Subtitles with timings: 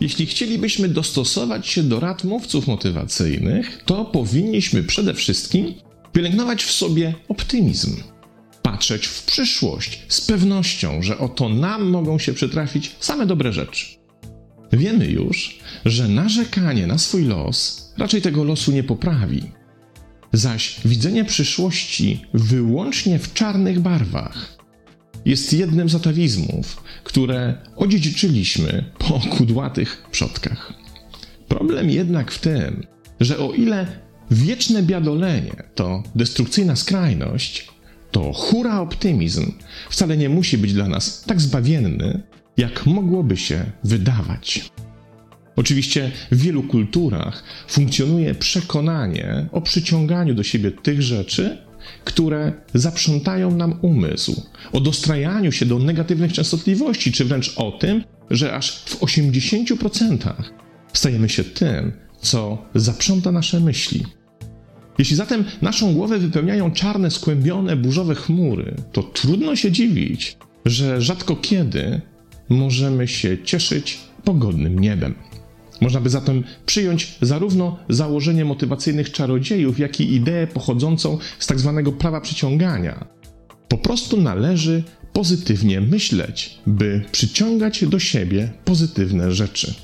[0.00, 5.74] Jeśli chcielibyśmy dostosować się do rad mówców motywacyjnych, to powinniśmy przede wszystkim
[6.12, 7.96] pielęgnować w sobie optymizm.
[8.62, 13.86] Patrzeć w przyszłość z pewnością, że oto nam mogą się przytrafić same dobre rzeczy.
[14.72, 19.61] Wiemy już, że narzekanie na swój los raczej tego losu nie poprawi.
[20.32, 24.56] Zaś widzenie przyszłości wyłącznie w czarnych barwach
[25.24, 30.72] jest jednym z atawizmów, które odziedziczyliśmy po kudłatych przodkach.
[31.48, 32.86] Problem jednak w tym,
[33.20, 33.86] że o ile
[34.30, 37.68] wieczne biadolenie to destrukcyjna skrajność,
[38.10, 39.52] to hura optymizm
[39.90, 42.22] wcale nie musi być dla nas tak zbawienny,
[42.56, 44.70] jak mogłoby się wydawać.
[45.56, 51.58] Oczywiście w wielu kulturach funkcjonuje przekonanie o przyciąganiu do siebie tych rzeczy,
[52.04, 58.54] które zaprzątają nam umysł, o dostrajaniu się do negatywnych częstotliwości, czy wręcz o tym, że
[58.54, 60.32] aż w 80%
[60.92, 64.04] stajemy się tym, co zaprząta nasze myśli.
[64.98, 71.36] Jeśli zatem naszą głowę wypełniają czarne, skłębione, burzowe chmury, to trudno się dziwić, że rzadko
[71.36, 72.00] kiedy
[72.48, 75.14] możemy się cieszyć pogodnym niebem.
[75.82, 81.82] Można by zatem przyjąć zarówno założenie motywacyjnych czarodziejów, jak i ideę pochodzącą z tzw.
[81.84, 83.04] Tak prawa przyciągania.
[83.68, 89.74] Po prostu należy pozytywnie myśleć, by przyciągać do siebie pozytywne rzeczy.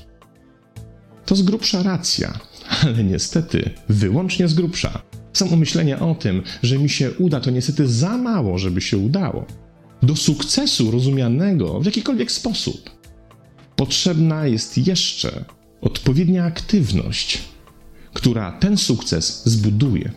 [1.25, 2.39] To z grubsza racja,
[2.83, 5.01] ale niestety wyłącznie z grubsza.
[5.33, 9.45] Samo myślenie o tym, że mi się uda, to niestety za mało, żeby się udało.
[10.03, 12.89] Do sukcesu rozumianego w jakikolwiek sposób
[13.75, 15.45] potrzebna jest jeszcze
[15.81, 17.39] odpowiednia aktywność,
[18.13, 20.11] która ten sukces zbuduje.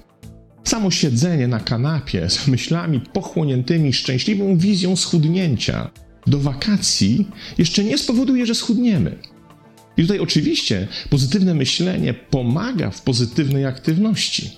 [0.65, 5.91] Samo siedzenie na kanapie z myślami pochłoniętymi szczęśliwą wizją schudnięcia
[6.27, 9.19] do wakacji jeszcze nie spowoduje, że schudniemy.
[9.97, 14.51] I tutaj oczywiście pozytywne myślenie pomaga w pozytywnej aktywności.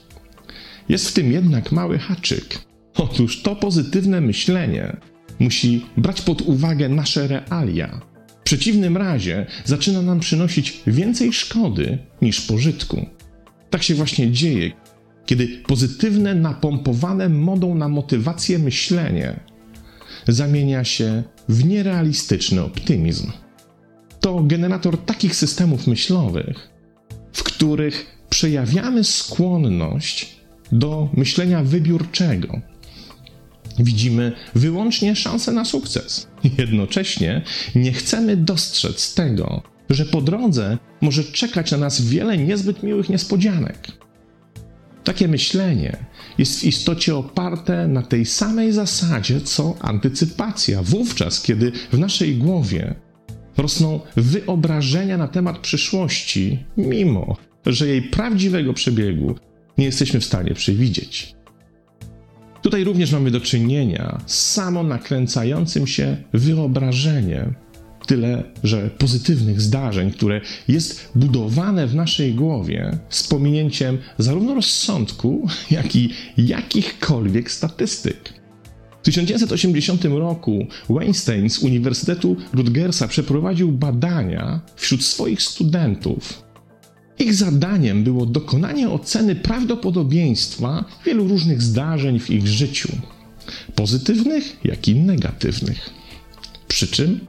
[0.89, 2.59] Jest w tym jednak mały haczyk.
[2.95, 4.97] Otóż to pozytywne myślenie
[5.39, 8.01] musi brać pod uwagę nasze realia,
[8.45, 13.07] w przeciwnym razie zaczyna nam przynosić więcej szkody niż pożytku.
[13.71, 14.73] Tak się właśnie dzieje,
[15.27, 19.41] kiedy pozytywne, napompowane modą na motywację myślenie
[20.29, 23.33] zamienia się w nierealistyczny optymizm.
[24.21, 26.69] To generator takich systemów myślowych,
[27.33, 30.37] w których przejawiamy skłonność
[30.73, 32.61] do myślenia wybiórczego,
[33.79, 36.29] widzimy wyłącznie szansę na sukces.
[36.59, 37.43] Jednocześnie
[37.75, 43.79] nie chcemy dostrzec tego, że po drodze może czekać na nas wiele niezbyt miłych niespodzianek.
[45.05, 45.97] Takie myślenie
[46.39, 52.95] jest w istocie oparte na tej samej zasadzie co antycypacja, wówczas kiedy w naszej głowie
[53.57, 57.37] rosną wyobrażenia na temat przyszłości, mimo
[57.67, 59.35] że jej prawdziwego przebiegu
[59.79, 61.35] nie jesteśmy w stanie przewidzieć.
[62.65, 67.55] Tutaj również mamy do czynienia z samo nakręcającym się wyobrażeniem,
[68.07, 75.97] tyle że pozytywnych zdarzeń, które jest budowane w naszej głowie z pominięciem zarówno rozsądku, jak
[75.97, 78.33] i jakichkolwiek statystyk.
[79.03, 86.45] W 1980 roku Weinstein z Uniwersytetu Rutgersa przeprowadził badania wśród swoich studentów
[87.19, 92.89] ich zadaniem było dokonanie oceny prawdopodobieństwa wielu różnych zdarzeń w ich życiu,
[93.75, 95.91] pozytywnych, jak i negatywnych.
[96.69, 97.21] Przy czym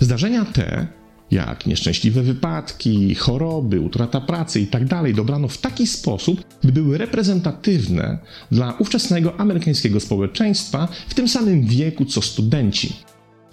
[0.00, 0.86] zdarzenia te,
[1.30, 8.18] jak nieszczęśliwe wypadki, choroby, utrata pracy itd., tak dobrano w taki sposób, by były reprezentatywne
[8.50, 12.96] dla ówczesnego amerykańskiego społeczeństwa w tym samym wieku co studenci.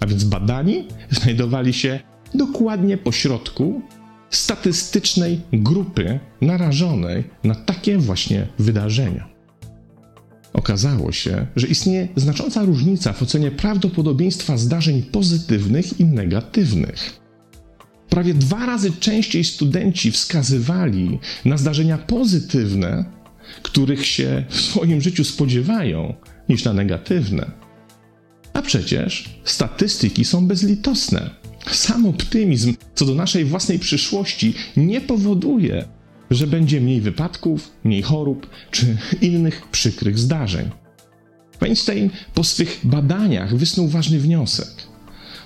[0.00, 2.00] A więc badani znajdowali się
[2.34, 3.82] dokładnie po środku
[4.30, 9.34] statystycznej grupy narażonej na takie właśnie wydarzenia.
[10.52, 17.20] Okazało się, że istnieje znacząca różnica w ocenie prawdopodobieństwa zdarzeń pozytywnych i negatywnych.
[18.08, 23.04] Prawie dwa razy częściej studenci wskazywali na zdarzenia pozytywne,
[23.62, 26.14] których się w swoim życiu spodziewają,
[26.48, 27.50] niż na negatywne.
[28.52, 31.43] A przecież statystyki są bezlitosne.
[31.70, 35.84] Sam optymizm co do naszej własnej przyszłości nie powoduje,
[36.30, 40.70] że będzie mniej wypadków, mniej chorób czy innych przykrych zdarzeń.
[41.60, 44.68] Weinstein po swych badaniach wysnuł ważny wniosek.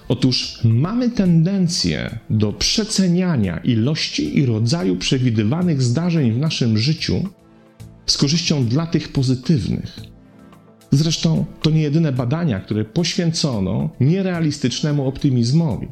[0.08, 7.28] Otóż mamy tendencję do przeceniania ilości i rodzaju przewidywanych zdarzeń w naszym życiu
[8.06, 10.00] z korzyścią dla tych pozytywnych.
[10.90, 15.88] Zresztą to nie jedyne badania, które poświęcono nierealistycznemu optymizmowi.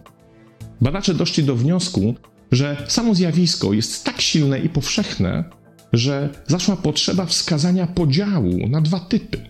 [0.80, 2.14] Badacze doszli do wniosku,
[2.52, 5.44] że samo zjawisko jest tak silne i powszechne,
[5.92, 9.40] że zaszła potrzeba wskazania podziału na dwa typy.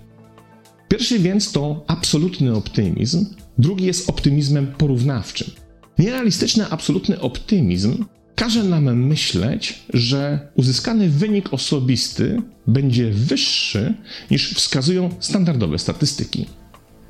[0.88, 3.26] Pierwszy więc to absolutny optymizm,
[3.58, 5.50] drugi jest optymizmem porównawczym.
[5.98, 13.94] Nierealistyczny absolutny optymizm każe nam myśleć, że uzyskany wynik osobisty będzie wyższy
[14.30, 16.46] niż wskazują standardowe statystyki.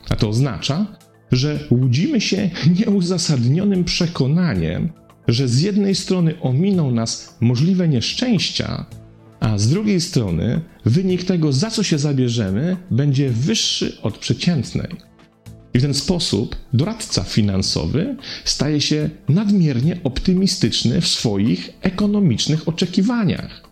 [0.09, 0.87] A to oznacza,
[1.33, 2.51] że łudzimy się
[2.81, 4.93] nieuzasadnionym przekonaniem,
[5.29, 8.87] że z jednej strony ominą nas możliwe nieszczęścia,
[9.41, 14.89] a z drugiej strony wynik tego, za co się zabierzemy, będzie wyższy od przeciętnej.
[15.75, 23.63] I w ten sposób doradca finansowy staje się nadmiernie optymistyczny w swoich ekonomicznych oczekiwaniach.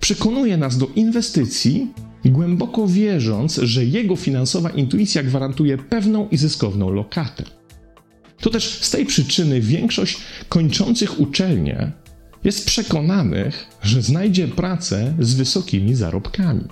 [0.00, 1.90] Przekonuje nas do inwestycji,
[2.24, 7.44] głęboko wierząc, że jego finansowa intuicja gwarantuje pewną i zyskowną lokatę.
[8.40, 10.18] To też z tej przyczyny większość
[10.48, 11.92] kończących uczelnię
[12.44, 16.68] jest przekonanych, że znajdzie pracę z wysokimi zarobkami.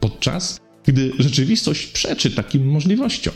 [0.00, 3.34] Podczas gdy rzeczywistość przeczy takim możliwościom.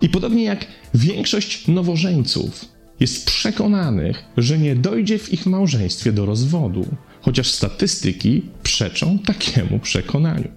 [0.00, 2.64] I podobnie jak większość nowożeńców
[3.00, 6.86] jest przekonanych, że nie dojdzie w ich małżeństwie do rozwodu,
[7.20, 10.48] chociaż statystyki przeczą takiemu przekonaniu.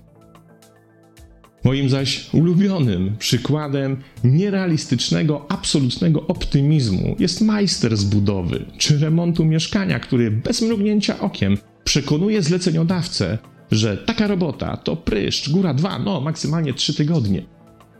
[1.63, 10.31] Moim zaś ulubionym przykładem nierealistycznego, absolutnego optymizmu jest majster z budowy czy remontu mieszkania, który
[10.31, 13.37] bez mrugnięcia okiem przekonuje zleceniodawcę,
[13.71, 17.41] że taka robota to pryszcz, góra dwa, no maksymalnie trzy tygodnie.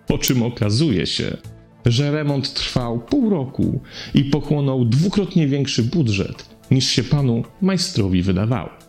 [0.08, 1.38] Po czym okazuje się,
[1.86, 3.82] że remont trwał pół roku
[4.14, 8.85] i pochłonął dwukrotnie większy budżet niż się panu majstrowi wydawało.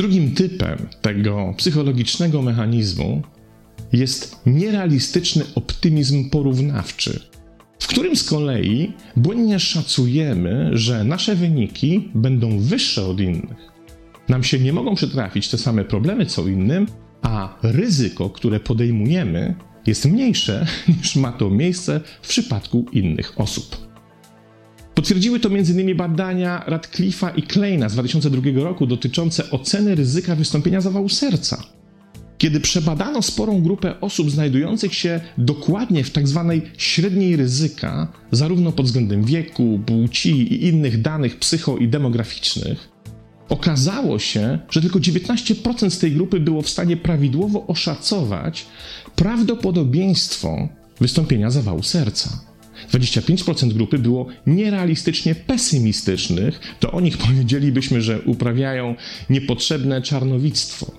[0.00, 3.22] Drugim typem tego psychologicznego mechanizmu
[3.92, 7.20] jest nierealistyczny optymizm porównawczy,
[7.78, 13.72] w którym z kolei błędnie szacujemy, że nasze wyniki będą wyższe od innych.
[14.28, 16.86] Nam się nie mogą przytrafić te same problemy co innym,
[17.22, 19.54] a ryzyko, które podejmujemy,
[19.86, 20.66] jest mniejsze
[20.98, 23.89] niż ma to miejsce w przypadku innych osób.
[25.00, 25.96] Potwierdziły to m.in.
[25.96, 31.62] badania Radcliffe'a i Kleina z 2002 roku dotyczące oceny ryzyka wystąpienia zawału serca.
[32.38, 36.60] Kiedy przebadano sporą grupę osób znajdujących się dokładnie w tzw.
[36.62, 42.88] Tak średniej ryzyka, zarówno pod względem wieku, płci i innych danych psycho i demograficznych,
[43.48, 48.66] okazało się, że tylko 19% z tej grupy było w stanie prawidłowo oszacować
[49.16, 50.68] prawdopodobieństwo
[51.00, 52.49] wystąpienia zawału serca.
[52.92, 58.94] 25% grupy było nierealistycznie pesymistycznych, to o nich powiedzielibyśmy, że uprawiają
[59.30, 60.92] niepotrzebne czarnowictwo.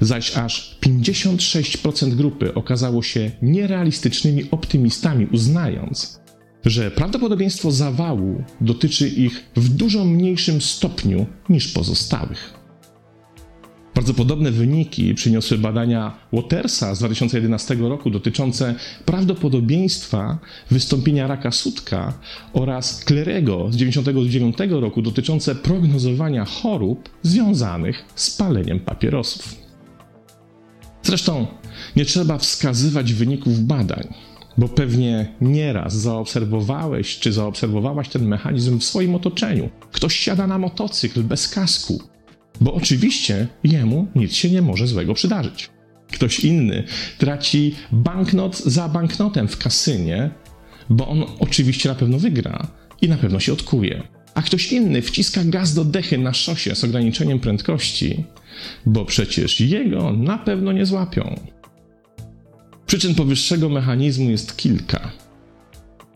[0.00, 6.20] Zaś aż 56% grupy okazało się nierealistycznymi optymistami, uznając,
[6.64, 12.59] że prawdopodobieństwo zawału dotyczy ich w dużo mniejszym stopniu niż pozostałych.
[14.00, 18.74] Bardzo podobne wyniki przyniosły badania Watersa z 2011 roku dotyczące
[19.04, 20.38] prawdopodobieństwa
[20.70, 22.12] wystąpienia raka sutka
[22.52, 29.54] oraz Clerego z 1999 roku dotyczące prognozowania chorób związanych z paleniem papierosów.
[31.02, 31.46] Zresztą
[31.96, 34.14] nie trzeba wskazywać wyników badań,
[34.58, 39.68] bo pewnie nieraz zaobserwowałeś czy zaobserwowałaś ten mechanizm w swoim otoczeniu.
[39.92, 42.02] Ktoś siada na motocykl bez kasku,
[42.60, 45.70] bo oczywiście jemu nic się nie może złego przydarzyć.
[46.12, 46.84] Ktoś inny
[47.18, 50.30] traci banknot za banknotem w kasynie,
[50.90, 52.66] bo on oczywiście na pewno wygra
[53.02, 54.02] i na pewno się odkuje.
[54.34, 58.24] A ktoś inny wciska gaz do dechy na szosie z ograniczeniem prędkości,
[58.86, 61.40] bo przecież jego na pewno nie złapią.
[62.86, 65.12] Przyczyn powyższego mechanizmu jest kilka.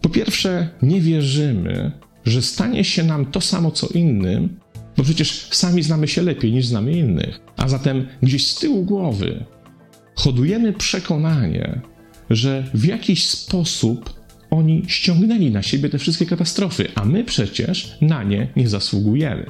[0.01, 1.93] Po pierwsze, nie wierzymy,
[2.25, 4.61] że stanie się nam to samo co innym,
[4.97, 7.41] bo przecież sami znamy się lepiej niż znamy innych.
[7.57, 9.45] A zatem gdzieś z tyłu głowy
[10.15, 11.81] hodujemy przekonanie,
[12.31, 18.23] że w jakiś sposób oni ściągnęli na siebie te wszystkie katastrofy, a my przecież na
[18.23, 19.47] nie nie zasługujemy.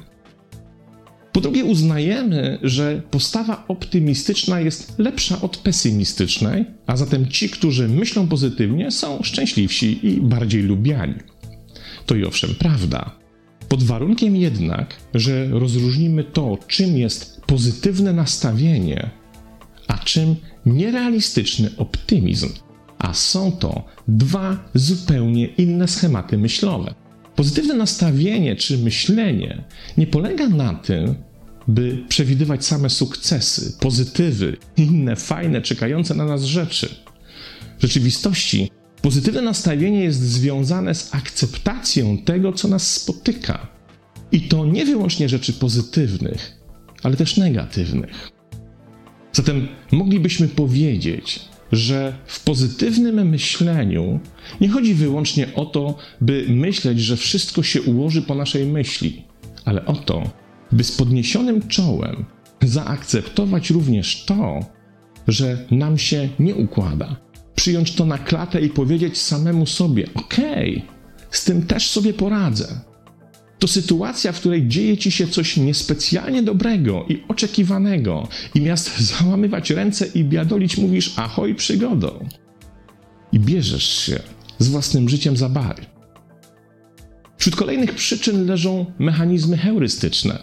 [1.33, 8.29] Po drugie, uznajemy, że postawa optymistyczna jest lepsza od pesymistycznej, a zatem ci, którzy myślą
[8.29, 11.15] pozytywnie, są szczęśliwsi i bardziej lubiani.
[12.07, 13.24] To i owszem prawda,
[13.75, 19.11] pod warunkiem jednak, że rozróżnimy to, czym jest pozytywne nastawienie,
[19.89, 22.49] a czym nierealistyczny optymizm.
[22.99, 26.95] A są to dwa zupełnie inne schematy myślowe.
[27.37, 29.65] Pozytywne nastawienie czy myślenie
[29.97, 31.15] nie polega na tym,
[31.69, 36.89] by przewidywać same sukcesy, pozytywy inne fajne, czekające na nas rzeczy.
[37.79, 38.71] W rzeczywistości
[39.05, 43.67] pozytywne nastawienie jest związane z akceptacją tego, co nas spotyka.
[44.33, 46.53] I to nie wyłącznie rzeczy pozytywnych,
[47.03, 48.31] ale też negatywnych.
[49.33, 51.41] Zatem moglibyśmy powiedzieć,
[51.73, 54.21] że w pozytywnym myśleniu
[54.61, 59.23] nie chodzi wyłącznie o to, by myśleć, że wszystko się ułoży po naszej myśli,
[59.65, 60.31] ale o to,
[60.73, 62.25] by z podniesionym czołem
[62.63, 64.61] zaakceptować również to,
[65.29, 67.25] że nam się nie układa.
[67.55, 70.95] Przyjąć to na klatę i powiedzieć samemu sobie: Okej, okay,
[71.31, 72.81] z tym też sobie poradzę.
[73.59, 79.71] To sytuacja, w której dzieje ci się coś niespecjalnie dobrego i oczekiwanego, i miast załamywać
[79.71, 82.29] ręce i biadolić, mówisz ahoj przygodą.
[83.33, 84.21] I bierzesz się
[84.59, 85.83] z własnym życiem za bary.
[87.39, 90.39] Wśród kolejnych przyczyn leżą mechanizmy heurystyczne,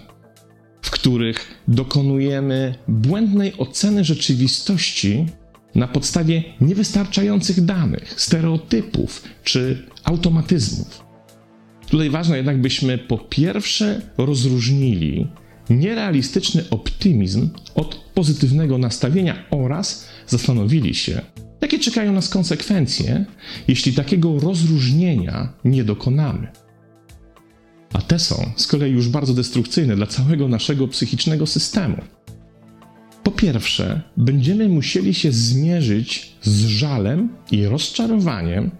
[0.81, 5.25] w których dokonujemy błędnej oceny rzeczywistości
[5.75, 11.03] na podstawie niewystarczających danych, stereotypów czy automatyzmów.
[11.89, 15.27] Tutaj ważne jednak, byśmy po pierwsze rozróżnili
[15.69, 21.21] nierealistyczny optymizm od pozytywnego nastawienia oraz zastanowili się,
[21.61, 23.25] jakie czekają nas konsekwencje,
[23.67, 26.47] jeśli takiego rozróżnienia nie dokonamy.
[27.93, 31.97] A te są z kolei już bardzo destrukcyjne dla całego naszego psychicznego systemu.
[33.23, 38.71] Po pierwsze, będziemy musieli się zmierzyć z żalem i rozczarowaniem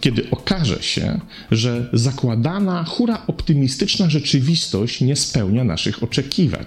[0.00, 6.64] kiedy okaże się, że zakładana, hura optymistyczna rzeczywistość nie spełnia naszych oczekiwań.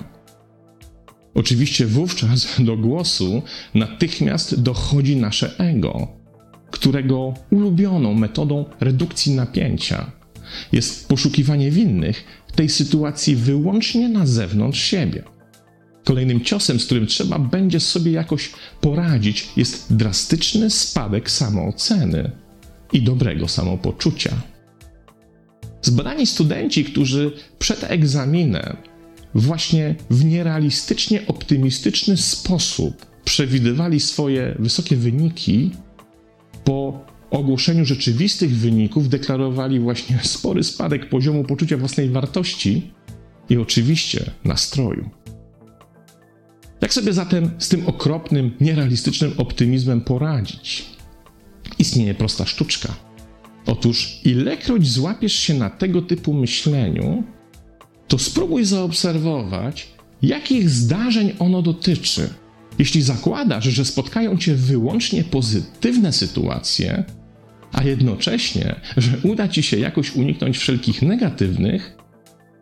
[1.34, 3.42] Oczywiście wówczas do głosu
[3.74, 6.08] natychmiast dochodzi nasze ego,
[6.72, 10.12] którego ulubioną metodą redukcji napięcia
[10.72, 12.24] jest poszukiwanie winnych
[12.56, 15.24] tej sytuacji wyłącznie na zewnątrz siebie.
[16.10, 18.51] Kolejnym ciosem, z którym trzeba będzie sobie jakoś
[18.82, 22.32] poradzić, jest drastyczny spadek samooceny
[22.94, 24.42] i dobrego samopoczucia.
[25.82, 28.78] Zbadani studenci, którzy przed egzaminem
[29.36, 35.72] właśnie w nierealistycznie optymistyczny sposób przewidywali swoje wysokie wyniki,
[36.63, 42.92] po ogłoszeniu rzeczywistych wyników deklarowali właśnie spory spadek poziomu poczucia własnej wartości
[43.50, 45.19] i oczywiście nastroju.
[46.82, 50.86] Jak sobie zatem z tym okropnym, nierealistycznym optymizmem poradzić?
[51.80, 52.96] istnieje prosta sztuczka.
[53.66, 57.24] Otóż, ilekroć złapiesz się na tego typu myśleniu,
[58.08, 59.88] to spróbuj zaobserwować,
[60.22, 62.30] jakich zdarzeń ono dotyczy.
[62.80, 67.04] Jeśli zakładasz, że spotkają cię wyłącznie pozytywne sytuacje,
[67.72, 71.98] a jednocześnie, że uda ci się jakoś uniknąć wszelkich negatywnych,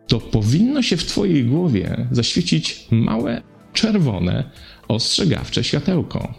[0.06, 4.50] to powinno się w Twojej głowie zaświecić małe, czerwone,
[4.88, 6.34] ostrzegawcze światełko.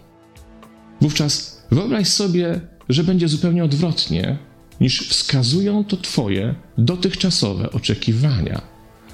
[1.02, 2.60] Wówczas Wyobraź sobie,
[2.90, 4.38] że będzie zupełnie odwrotnie,
[4.82, 8.62] niż wskazują to Twoje dotychczasowe oczekiwania,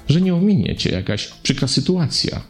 [0.08, 2.40] że nie ominie Cię jakaś przykra sytuacja,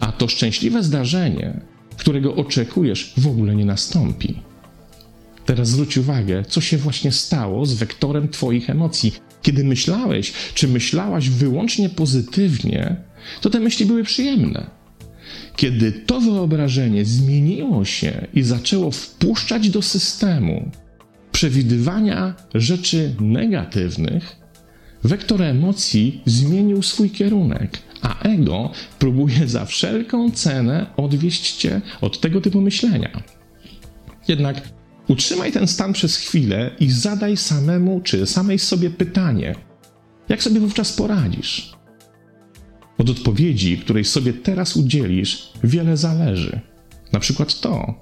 [0.00, 1.60] a to szczęśliwe zdarzenie,
[1.96, 4.42] którego oczekujesz, w ogóle nie nastąpi.
[5.46, 9.12] Teraz zwróć uwagę, co się właśnie stało z wektorem Twoich emocji.
[9.42, 12.96] Kiedy myślałeś, czy myślałaś wyłącznie pozytywnie,
[13.40, 14.83] to te myśli były przyjemne
[15.56, 20.70] kiedy to wyobrażenie zmieniło się i zaczęło wpuszczać do systemu
[21.32, 24.36] przewidywania rzeczy negatywnych,
[25.04, 32.40] wektor emocji zmienił swój kierunek, a ego próbuje za wszelką cenę odwieść cię od tego
[32.40, 33.22] typu myślenia.
[34.28, 34.68] Jednak
[35.08, 39.54] utrzymaj ten stan przez chwilę i zadaj samemu czy samej sobie pytanie:
[40.28, 41.72] jak sobie wówczas poradzisz?
[42.98, 46.60] Od odpowiedzi, której sobie teraz udzielisz, wiele zależy.
[47.12, 47.94] Na przykład to,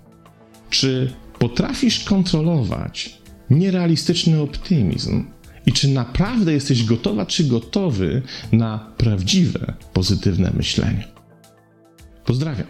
[0.71, 3.19] czy potrafisz kontrolować
[3.51, 5.25] nierealistyczny optymizm
[5.67, 8.23] i czy naprawdę jesteś gotowa czy gotowy
[8.53, 11.09] na prawdziwe, pozytywne myślenie.
[12.25, 12.67] Pozdrawiam.